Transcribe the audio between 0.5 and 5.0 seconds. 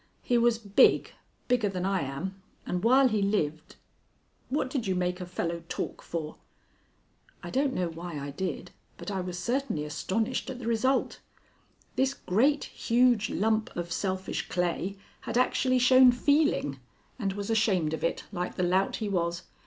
big bigger than I am, and while he lived What did you